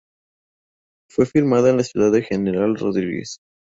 Fue 1.11 1.27
filmada 1.27 1.69
en 1.69 1.77
la 1.77 1.83
ciudad 1.83 2.11
de 2.11 2.23
General 2.23 2.75
Rodríguez. 2.75 3.37